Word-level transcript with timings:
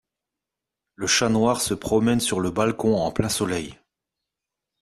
Le 0.95 1.05
chat 1.05 1.29
noir 1.29 1.61
se 1.61 1.75
promène 1.75 2.21
sur 2.21 2.39
le 2.39 2.49
balcon 2.49 2.95
en 2.97 3.11
plein 3.11 3.29
soleil 3.29 3.75